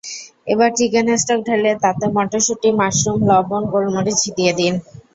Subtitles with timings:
[0.47, 4.73] এবার chicken stock ঢেলে তাতে মটরশুঁটি, মাশরুম, লবণ, গোলমরিচ দিয়ে দিন।